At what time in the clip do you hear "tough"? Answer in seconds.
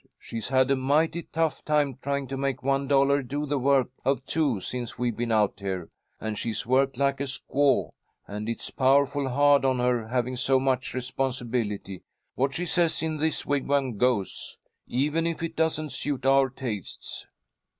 1.21-1.63